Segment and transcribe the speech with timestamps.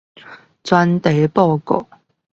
[0.63, 1.87] 專題報告